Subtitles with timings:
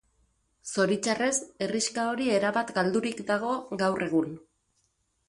[0.69, 3.53] Zoritxarrez, herrixka hori erabat galdurik dago
[3.83, 4.33] gaur egun.